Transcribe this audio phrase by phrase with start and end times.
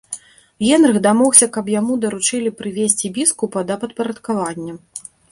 [0.67, 4.73] Генрых дамогся, каб яму даручылі прывесці біскупа да падпарадкавання.